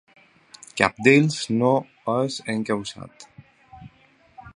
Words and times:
Cap 0.79 0.95
d’ells 1.07 1.37
no 1.57 1.69
és 2.13 2.39
encausat. 2.55 3.29